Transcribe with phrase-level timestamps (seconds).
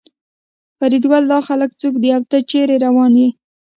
[0.77, 3.29] فریدګله دا خلک څوک دي او ته چېرې روان یې